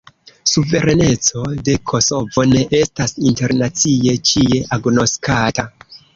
[0.51, 5.69] Suvereneco de Kosovo ne estas internacie ĉie agnoskata.